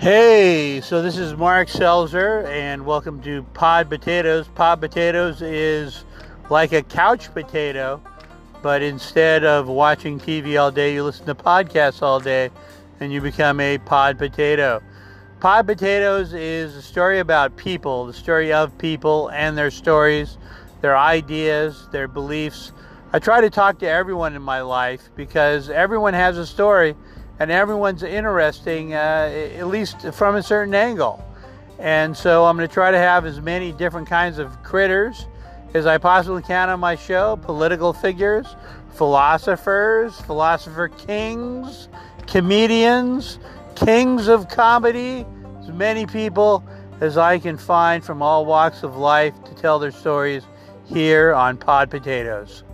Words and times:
Hey, 0.00 0.80
so 0.80 1.02
this 1.02 1.18
is 1.18 1.34
Mark 1.34 1.68
Selzer, 1.68 2.46
and 2.46 2.86
welcome 2.86 3.20
to 3.20 3.42
Pod 3.52 3.90
Potatoes. 3.90 4.48
Pod 4.48 4.80
Potatoes 4.80 5.42
is 5.42 6.06
like 6.48 6.72
a 6.72 6.82
couch 6.82 7.30
potato, 7.34 8.00
but 8.62 8.80
instead 8.80 9.44
of 9.44 9.68
watching 9.68 10.18
TV 10.18 10.58
all 10.58 10.70
day, 10.70 10.94
you 10.94 11.04
listen 11.04 11.26
to 11.26 11.34
podcasts 11.34 12.00
all 12.00 12.18
day, 12.18 12.48
and 12.98 13.12
you 13.12 13.20
become 13.20 13.60
a 13.60 13.76
pod 13.76 14.16
potato. 14.16 14.80
Pod 15.38 15.66
Potatoes 15.66 16.32
is 16.32 16.76
a 16.76 16.80
story 16.80 17.18
about 17.18 17.58
people, 17.58 18.06
the 18.06 18.14
story 18.14 18.54
of 18.54 18.78
people 18.78 19.28
and 19.32 19.58
their 19.58 19.70
stories, 19.70 20.38
their 20.80 20.96
ideas, 20.96 21.88
their 21.92 22.08
beliefs. 22.08 22.72
I 23.12 23.18
try 23.18 23.42
to 23.42 23.50
talk 23.50 23.78
to 23.80 23.86
everyone 23.86 24.34
in 24.34 24.40
my 24.40 24.62
life 24.62 25.10
because 25.14 25.68
everyone 25.68 26.14
has 26.14 26.38
a 26.38 26.46
story 26.46 26.96
and 27.40 27.50
everyone's 27.50 28.02
interesting, 28.02 28.92
uh, 28.92 29.32
at 29.56 29.66
least 29.66 30.02
from 30.12 30.36
a 30.36 30.42
certain 30.42 30.74
angle. 30.74 31.24
And 31.78 32.14
so 32.14 32.44
I'm 32.44 32.56
going 32.56 32.68
to 32.68 32.72
try 32.72 32.90
to 32.90 32.98
have 32.98 33.24
as 33.24 33.40
many 33.40 33.72
different 33.72 34.06
kinds 34.06 34.38
of 34.38 34.62
critters 34.62 35.26
as 35.72 35.86
I 35.86 35.96
possibly 35.96 36.42
can 36.42 36.68
on 36.68 36.78
my 36.78 36.96
show 36.96 37.36
political 37.36 37.94
figures, 37.94 38.46
philosophers, 38.92 40.20
philosopher 40.20 40.88
kings, 40.88 41.88
comedians, 42.26 43.38
kings 43.74 44.28
of 44.28 44.48
comedy, 44.48 45.24
as 45.60 45.68
many 45.68 46.04
people 46.04 46.62
as 47.00 47.16
I 47.16 47.38
can 47.38 47.56
find 47.56 48.04
from 48.04 48.20
all 48.20 48.44
walks 48.44 48.82
of 48.82 48.96
life 48.96 49.42
to 49.44 49.54
tell 49.54 49.78
their 49.78 49.90
stories 49.90 50.42
here 50.84 51.32
on 51.32 51.56
Pod 51.56 51.90
Potatoes. 51.90 52.64